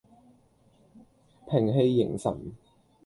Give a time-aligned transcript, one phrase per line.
[1.47, 2.53] 屏氣凝神